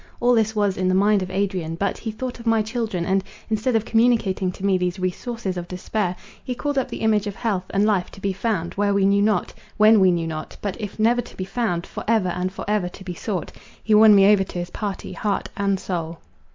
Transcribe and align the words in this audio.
All 0.19 0.33
this 0.33 0.55
was 0.55 0.77
in 0.77 0.87
the 0.87 0.95
mind 0.95 1.21
of 1.21 1.29
Adrian; 1.29 1.75
but 1.75 1.99
he 1.99 2.09
thought 2.09 2.39
of 2.39 2.47
my 2.47 2.63
children, 2.63 3.05
and, 3.05 3.23
instead 3.51 3.75
of 3.75 3.85
communicating 3.85 4.51
to 4.53 4.65
me 4.65 4.75
these 4.75 4.97
resources 4.97 5.57
of 5.57 5.67
despair, 5.67 6.15
he 6.43 6.55
called 6.55 6.75
up 6.75 6.89
the 6.89 7.01
image 7.01 7.27
of 7.27 7.35
health 7.35 7.65
and 7.69 7.85
life 7.85 8.09
to 8.13 8.19
be 8.19 8.33
found, 8.33 8.73
where 8.73 8.95
we 8.95 9.05
knew 9.05 9.21
not—when 9.21 9.99
we 9.99 10.09
knew 10.09 10.25
not; 10.25 10.57
but 10.59 10.75
if 10.81 10.97
never 10.97 11.21
to 11.21 11.37
be 11.37 11.45
found, 11.45 11.85
for 11.85 12.03
ever 12.07 12.29
and 12.29 12.51
for 12.51 12.65
ever 12.67 12.89
to 12.89 13.03
be 13.03 13.13
sought. 13.13 13.51
He 13.83 13.93
won 13.93 14.15
me 14.15 14.31
over 14.33 14.43
to 14.43 14.57
his 14.57 14.71
party, 14.71 15.13
heart 15.13 15.49
and 15.55 15.79
soul. 15.79 16.17